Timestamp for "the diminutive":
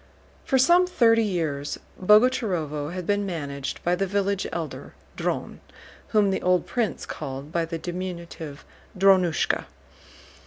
7.65-8.65